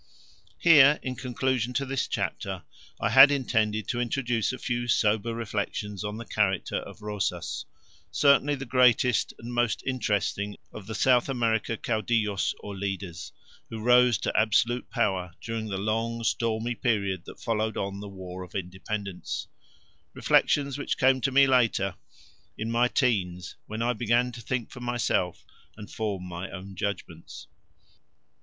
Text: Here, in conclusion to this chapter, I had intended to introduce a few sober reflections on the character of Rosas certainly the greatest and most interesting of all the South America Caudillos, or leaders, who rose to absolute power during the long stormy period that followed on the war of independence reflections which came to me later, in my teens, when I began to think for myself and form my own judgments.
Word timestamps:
Here, 0.57 0.99
in 1.03 1.15
conclusion 1.15 1.73
to 1.73 1.85
this 1.85 2.07
chapter, 2.07 2.63
I 2.99 3.11
had 3.11 3.29
intended 3.29 3.87
to 3.89 4.01
introduce 4.01 4.51
a 4.51 4.57
few 4.57 4.87
sober 4.87 5.35
reflections 5.35 6.03
on 6.03 6.17
the 6.17 6.25
character 6.25 6.77
of 6.77 7.03
Rosas 7.03 7.65
certainly 8.09 8.55
the 8.55 8.65
greatest 8.65 9.31
and 9.37 9.53
most 9.53 9.83
interesting 9.85 10.55
of 10.73 10.81
all 10.81 10.87
the 10.87 10.95
South 10.95 11.29
America 11.29 11.77
Caudillos, 11.77 12.55
or 12.61 12.75
leaders, 12.75 13.31
who 13.69 13.79
rose 13.79 14.17
to 14.17 14.35
absolute 14.35 14.89
power 14.89 15.35
during 15.39 15.67
the 15.67 15.77
long 15.77 16.23
stormy 16.23 16.73
period 16.73 17.25
that 17.25 17.39
followed 17.39 17.77
on 17.77 17.99
the 17.99 18.09
war 18.09 18.41
of 18.41 18.55
independence 18.55 19.45
reflections 20.15 20.79
which 20.79 20.97
came 20.97 21.21
to 21.21 21.31
me 21.31 21.45
later, 21.45 21.93
in 22.57 22.71
my 22.71 22.87
teens, 22.87 23.55
when 23.67 23.83
I 23.83 23.93
began 23.93 24.31
to 24.31 24.41
think 24.41 24.71
for 24.71 24.79
myself 24.81 25.45
and 25.77 25.91
form 25.91 26.23
my 26.23 26.49
own 26.49 26.73
judgments. 26.75 27.45